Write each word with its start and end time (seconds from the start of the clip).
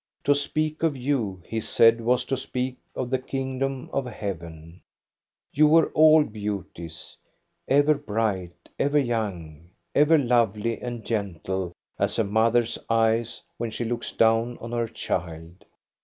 To 0.23 0.33
speak 0.33 0.81
of 0.81 0.97
you, 0.97 1.43
he 1.45 1.59
said, 1.61 2.01
was 2.01 2.25
to 2.25 2.35
speak 2.35 2.77
of 2.95 3.11
the 3.11 3.19
kingdom 3.19 3.87
of 3.93 4.07
heaven: 4.07 4.81
you 5.53 5.67
were 5.67 5.89
all 5.91 6.23
beauties, 6.23 7.15
ever 7.67 7.93
bright, 7.93 8.67
ever 8.79 8.97
young, 8.97 9.69
ever 9.93 10.17
lovely 10.17 10.81
and 10.81 11.05
gentle 11.05 11.73
as 11.99 12.17
a 12.17 12.23
mother's 12.23 12.79
eyes 12.89 13.43
when 13.57 13.69
she 13.69 13.85
looks 13.85 14.11
down 14.11 14.57
on 14.57 14.71
her 14.71 14.87
child. 14.87 15.65